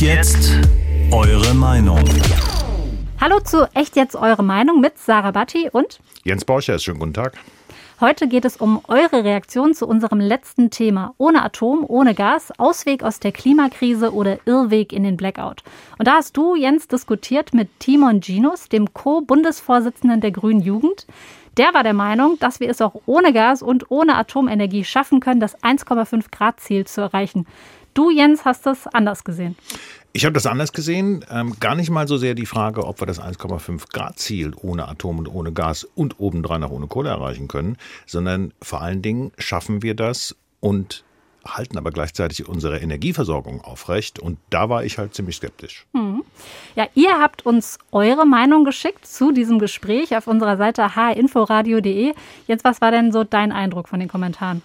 [0.00, 0.52] Echt jetzt
[1.10, 2.02] eure Meinung.
[3.20, 7.34] Hallo zu Echt jetzt eure Meinung mit Sarah Batti und Jens Borchers, schönen guten Tag.
[8.00, 11.14] Heute geht es um eure Reaktion zu unserem letzten Thema.
[11.18, 15.62] Ohne Atom, ohne Gas, Ausweg aus der Klimakrise oder Irrweg in den Blackout.
[15.98, 21.06] Und da hast du, Jens, diskutiert mit Timon Ginus, dem Co-Bundesvorsitzenden der Grünen Jugend.
[21.58, 25.40] Der war der Meinung, dass wir es auch ohne Gas und ohne Atomenergie schaffen können,
[25.40, 27.46] das 1,5 Grad Ziel zu erreichen.
[27.94, 29.56] Du, Jens, hast das anders gesehen.
[30.12, 31.24] Ich habe das anders gesehen.
[31.30, 34.88] Ähm, gar nicht mal so sehr die Frage, ob wir das 1,5 Grad Ziel ohne
[34.88, 39.32] Atom und ohne Gas und obendrein auch ohne Kohle erreichen können, sondern vor allen Dingen
[39.38, 41.04] schaffen wir das und
[41.46, 44.18] halten aber gleichzeitig unsere Energieversorgung aufrecht.
[44.18, 45.86] Und da war ich halt ziemlich skeptisch.
[45.94, 46.22] Hm.
[46.74, 52.14] Ja, ihr habt uns eure Meinung geschickt zu diesem Gespräch auf unserer Seite hinforadio.de.
[52.46, 54.62] Jetzt, was war denn so dein Eindruck von den Kommentaren?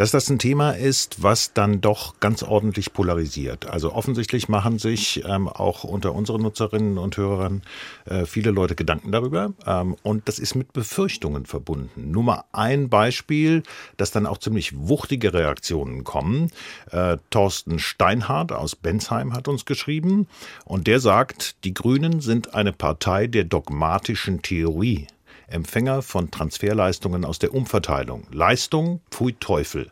[0.00, 3.68] Dass das ein Thema ist, was dann doch ganz ordentlich polarisiert.
[3.68, 7.60] Also offensichtlich machen sich ähm, auch unter unseren Nutzerinnen und Hörern
[8.06, 9.52] äh, viele Leute Gedanken darüber.
[9.66, 12.12] Ähm, und das ist mit Befürchtungen verbunden.
[12.12, 13.62] Nur mal ein Beispiel,
[13.98, 16.50] dass dann auch ziemlich wuchtige Reaktionen kommen.
[16.90, 20.28] Äh, Thorsten Steinhardt aus Bensheim hat uns geschrieben
[20.64, 25.08] und der sagt, die Grünen sind eine Partei der dogmatischen Theorie.
[25.50, 28.26] Empfänger von Transferleistungen aus der Umverteilung.
[28.32, 29.90] Leistung, pfui Teufel.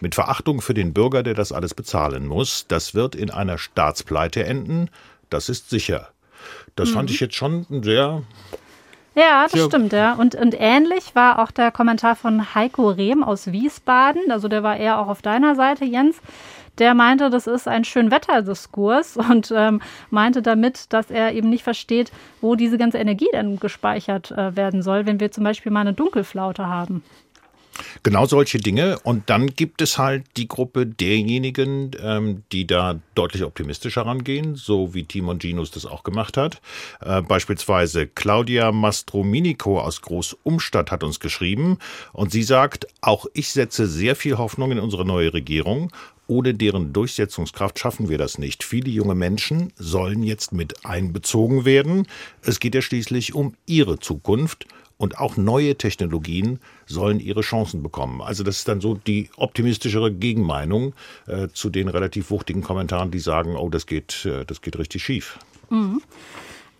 [0.00, 2.66] Mit Verachtung für den Bürger, der das alles bezahlen muss.
[2.68, 4.90] Das wird in einer Staatspleite enden.
[5.28, 6.08] Das ist sicher.
[6.76, 6.94] Das mhm.
[6.94, 8.22] fand ich jetzt schon sehr
[9.16, 10.14] ja, das stimmt, ja.
[10.14, 14.30] Und, und ähnlich war auch der Kommentar von Heiko Rehm aus Wiesbaden.
[14.30, 16.16] Also der war eher auch auf deiner Seite, Jens
[16.80, 22.10] der meinte, das ist ein Schönwetterdiskurs und ähm, meinte damit, dass er eben nicht versteht,
[22.40, 25.92] wo diese ganze Energie denn gespeichert äh, werden soll, wenn wir zum Beispiel mal eine
[25.92, 27.04] Dunkelflaute haben.
[28.02, 28.98] Genau solche Dinge.
[29.00, 34.94] Und dann gibt es halt die Gruppe derjenigen, ähm, die da deutlich optimistischer rangehen, so
[34.94, 36.60] wie Timon Ginus das auch gemacht hat.
[37.00, 41.78] Äh, beispielsweise Claudia Mastrominico aus Großumstadt hat uns geschrieben
[42.12, 45.90] und sie sagt, auch ich setze sehr viel Hoffnung in unsere neue Regierung
[46.30, 48.62] ohne deren Durchsetzungskraft schaffen wir das nicht.
[48.62, 52.06] Viele junge Menschen sollen jetzt mit einbezogen werden.
[52.42, 54.66] Es geht ja schließlich um ihre Zukunft
[55.00, 58.20] und auch neue Technologien sollen ihre Chancen bekommen.
[58.20, 60.92] Also das ist dann so die optimistischere Gegenmeinung
[61.26, 65.02] äh, zu den relativ wuchtigen Kommentaren, die sagen, oh, das geht, äh, das geht richtig
[65.02, 65.38] schief.
[65.70, 66.02] Mhm.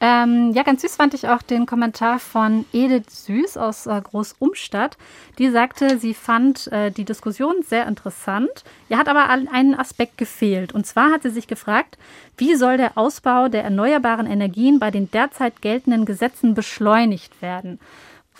[0.02, 4.98] Ähm, ja, ganz süß fand ich auch den Kommentar von Edith Süß aus äh, Großumstadt.
[5.38, 8.64] Die sagte, sie fand äh, die Diskussion sehr interessant.
[8.90, 10.74] Ihr hat aber einen Aspekt gefehlt.
[10.74, 11.96] Und zwar hat sie sich gefragt,
[12.36, 17.78] wie soll der Ausbau der erneuerbaren Energien bei den derzeit geltenden Gesetzen beschleunigt werden?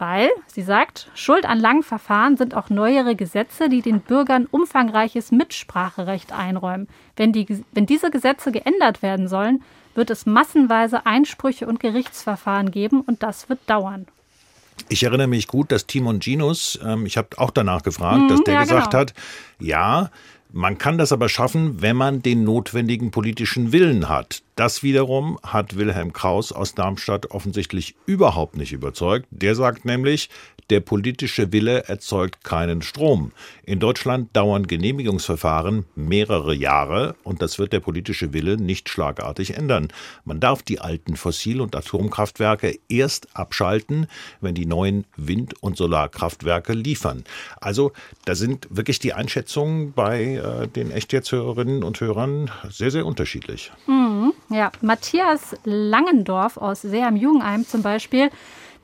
[0.00, 5.31] Weil, sie sagt, Schuld an langen Verfahren sind auch neuere Gesetze, die den Bürgern umfangreiches
[5.31, 6.88] Mitspracherecht einräumen.
[7.16, 9.62] Wenn, die, wenn diese Gesetze geändert werden sollen,
[9.94, 14.06] wird es massenweise Einsprüche und Gerichtsverfahren geben und das wird dauern.
[14.88, 18.43] Ich erinnere mich gut, dass Timon Ginus, ähm, ich habe auch danach gefragt, mhm, dass
[18.44, 19.00] der ja, gesagt genau.
[19.03, 19.15] hat,
[19.59, 20.11] ja,
[20.53, 24.43] man kann das aber schaffen, wenn man den notwendigen politischen Willen hat.
[24.56, 29.27] Das wiederum hat Wilhelm Kraus aus Darmstadt offensichtlich überhaupt nicht überzeugt.
[29.31, 30.28] Der sagt nämlich,
[30.71, 33.33] der politische Wille erzeugt keinen Strom.
[33.65, 39.88] In Deutschland dauern Genehmigungsverfahren mehrere Jahre und das wird der politische Wille nicht schlagartig ändern.
[40.25, 44.06] Man darf die alten Fossil- und Atomkraftwerke erst abschalten,
[44.41, 47.25] wenn die neuen Wind- und Solarkraftwerke liefern.
[47.61, 47.93] Also
[48.25, 53.72] da sind wirklich die Einschätzungen bei äh, den Echtjetzhörerinnen und Hörern sehr, sehr unterschiedlich.
[53.86, 58.30] Mhm, ja, Matthias Langendorf aus Seeham-Jugendheim zum Beispiel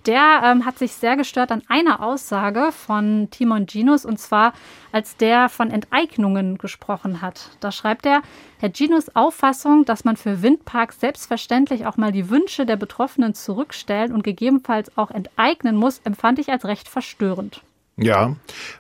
[0.06, 4.52] der ähm, hat sich sehr gestört an einer Aussage von Timon Ginus und zwar,
[4.92, 7.50] als der von Enteignungen gesprochen hat.
[7.60, 8.22] Da schreibt er,
[8.58, 14.12] Herr Ginus Auffassung, dass man für Windparks selbstverständlich auch mal die Wünsche der Betroffenen zurückstellen
[14.12, 17.62] und gegebenenfalls auch enteignen muss, empfand ich als recht verstörend.
[17.98, 18.36] Ja,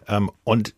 [0.08, 0.74] ähm, und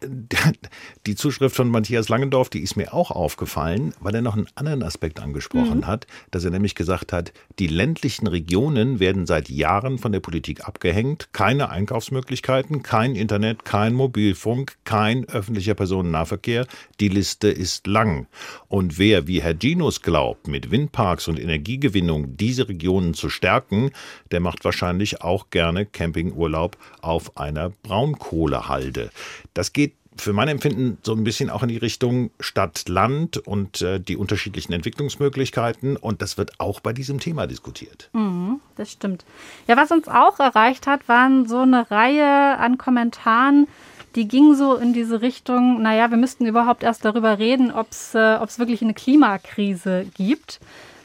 [1.07, 4.85] die Zuschrift von Matthias Langendorf, die ist mir auch aufgefallen, weil er noch einen anderen
[4.85, 5.87] Aspekt angesprochen mhm.
[5.89, 10.69] hat, dass er nämlich gesagt hat, die ländlichen Regionen werden seit Jahren von der Politik
[10.69, 16.67] abgehängt, keine Einkaufsmöglichkeiten, kein Internet, kein Mobilfunk, kein öffentlicher Personennahverkehr,
[17.01, 18.29] die Liste ist lang.
[18.69, 23.91] Und wer, wie Herr Ginos glaubt, mit Windparks und Energiegewinnung diese Regionen zu stärken,
[24.31, 28.28] der macht wahrscheinlich auch gerne Campingurlaub auf einer Braunkohle.
[28.29, 29.11] Kohlehalde.
[29.55, 34.01] Das geht für mein Empfinden so ein bisschen auch in die Richtung Stadt-Land und äh,
[34.01, 35.97] die unterschiedlichen Entwicklungsmöglichkeiten.
[35.97, 38.11] Und das wird auch bei diesem Thema diskutiert.
[38.13, 39.25] Mhm, das stimmt.
[39.67, 43.67] Ja, was uns auch erreicht hat, waren so eine Reihe an Kommentaren,
[44.15, 48.15] die ging so in diese Richtung, naja, wir müssten überhaupt erst darüber reden, ob es
[48.15, 50.61] äh, wirklich eine Klimakrise gibt.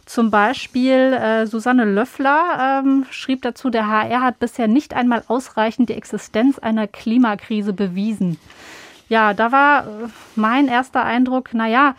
[0.05, 5.89] Zum Beispiel äh, Susanne Löffler ähm, schrieb dazu, der HR hat bisher nicht einmal ausreichend
[5.89, 8.37] die Existenz einer Klimakrise bewiesen.
[9.07, 9.87] Ja, da war äh,
[10.35, 11.95] mein erster Eindruck, naja,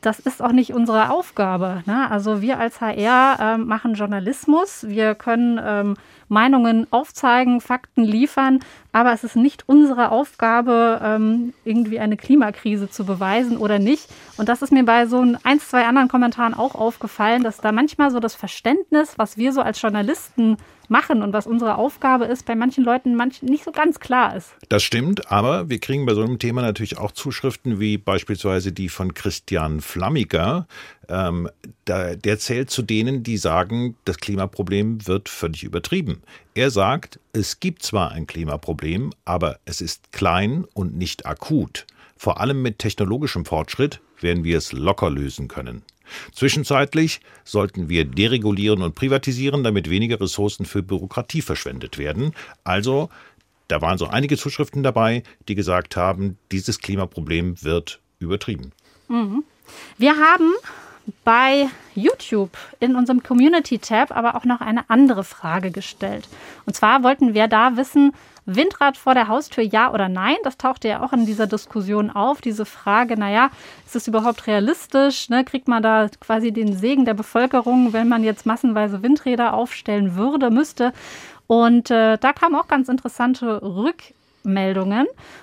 [0.00, 1.82] das ist auch nicht unsere Aufgabe.
[1.86, 2.10] Ne?
[2.10, 5.96] Also wir als HR äh, machen Journalismus, wir können ähm,
[6.28, 8.60] Meinungen aufzeigen, Fakten liefern,
[8.92, 14.08] aber es ist nicht unsere Aufgabe, ähm, irgendwie eine Klimakrise zu beweisen oder nicht.
[14.36, 18.10] Und das ist mir bei so ein, zwei anderen Kommentaren auch aufgefallen, dass da manchmal
[18.10, 20.58] so das Verständnis, was wir so als Journalisten
[20.88, 24.50] machen und was unsere Aufgabe ist, bei manchen Leuten manch nicht so ganz klar ist.
[24.68, 28.88] Das stimmt, aber wir kriegen bei so einem Thema natürlich auch Zuschriften wie beispielsweise die
[28.88, 30.66] von Christian Flammiger.
[31.08, 31.48] Ähm,
[31.84, 36.22] da, der zählt zu denen, die sagen, das Klimaproblem wird völlig übertrieben.
[36.54, 41.86] Er sagt, es gibt zwar ein Klimaproblem, aber es ist klein und nicht akut.
[42.16, 45.82] Vor allem mit technologischem Fortschritt werden wir es locker lösen können.
[46.32, 52.34] Zwischenzeitlich sollten wir deregulieren und privatisieren, damit weniger Ressourcen für Bürokratie verschwendet werden.
[52.64, 53.08] Also,
[53.68, 58.72] da waren so einige Zuschriften dabei, die gesagt haben, dieses Klimaproblem wird übertrieben.
[59.08, 59.42] Mhm.
[59.96, 60.52] Wir haben
[61.24, 66.28] bei YouTube in unserem Community-Tab aber auch noch eine andere Frage gestellt.
[66.66, 68.12] Und zwar wollten wir da wissen,
[68.44, 70.36] Windrad vor der Haustür, ja oder nein?
[70.42, 73.50] Das tauchte ja auch in dieser Diskussion auf, diese Frage, naja,
[73.86, 75.28] ist es überhaupt realistisch?
[75.28, 75.44] Ne?
[75.44, 80.50] Kriegt man da quasi den Segen der Bevölkerung, wenn man jetzt massenweise Windräder aufstellen würde,
[80.50, 80.92] müsste?
[81.46, 84.21] Und äh, da kamen auch ganz interessante Rückmeldungen.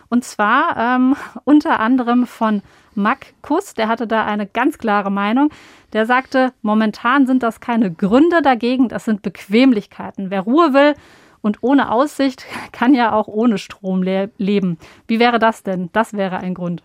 [0.10, 2.62] Und zwar ähm, unter anderem von
[2.96, 5.50] Mack Kuss, der hatte da eine ganz klare Meinung.
[5.94, 10.30] Der sagte, momentan sind das keine Gründe dagegen, das sind Bequemlichkeiten.
[10.30, 10.96] Wer Ruhe will,
[11.42, 14.78] und ohne Aussicht kann ja auch ohne Strom le leben.
[15.08, 15.90] Wie wäre das denn?
[15.94, 16.84] Das wäre ein Grund.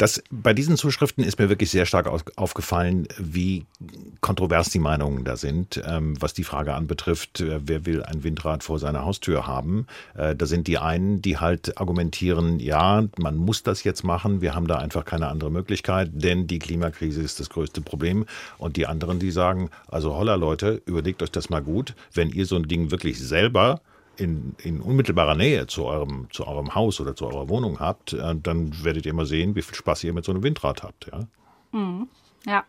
[0.00, 3.66] Das, bei diesen Zuschriften ist mir wirklich sehr stark aufgefallen, wie
[4.22, 8.64] kontrovers die Meinungen da sind, ähm, was die Frage anbetrifft, äh, wer will ein Windrad
[8.64, 9.86] vor seiner Haustür haben.
[10.14, 14.54] Äh, da sind die einen, die halt argumentieren, ja, man muss das jetzt machen, wir
[14.54, 18.24] haben da einfach keine andere Möglichkeit, denn die Klimakrise ist das größte Problem.
[18.56, 22.46] Und die anderen, die sagen, also holla Leute, überlegt euch das mal gut, wenn ihr
[22.46, 23.82] so ein Ding wirklich selber
[24.20, 28.36] in, in unmittelbarer Nähe zu eurem, zu eurem Haus oder zu eurer Wohnung habt, äh,
[28.36, 31.10] dann werdet ihr mal sehen, wie viel Spaß ihr mit so einem Windrad habt.
[31.10, 31.26] Ja.
[31.72, 32.08] Mhm.
[32.46, 32.64] Ja.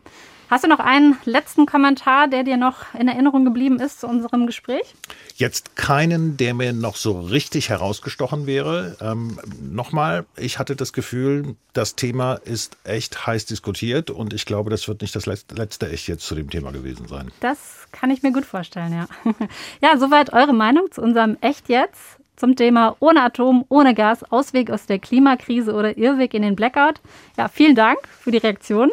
[0.52, 4.46] Hast du noch einen letzten Kommentar, der dir noch in Erinnerung geblieben ist zu unserem
[4.46, 4.94] Gespräch?
[5.34, 8.98] Jetzt keinen, der mir noch so richtig herausgestochen wäre.
[9.00, 14.68] Ähm, Nochmal, ich hatte das Gefühl, das Thema ist echt heiß diskutiert und ich glaube,
[14.68, 17.30] das wird nicht das letzte Echt jetzt zu dem Thema gewesen sein.
[17.40, 19.06] Das kann ich mir gut vorstellen, ja.
[19.80, 24.70] Ja, soweit eure Meinung zu unserem Echt jetzt zum Thema ohne Atom, ohne Gas, Ausweg
[24.70, 27.00] aus der Klimakrise oder Irrweg in den Blackout.
[27.38, 28.90] Ja, vielen Dank für die Reaktion.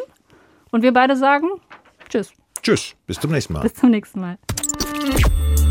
[0.70, 1.48] Und wir beide sagen
[2.08, 2.32] Tschüss.
[2.62, 3.62] Tschüss, bis zum nächsten Mal.
[3.62, 4.38] Bis zum nächsten Mal.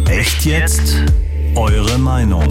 [0.10, 0.96] Echt jetzt?
[1.56, 2.48] Eure Meinung.